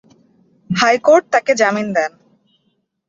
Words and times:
High court 0.69 1.23
তাকে 1.33 1.51
জামিন 1.61 1.87
দেন। 1.95 2.11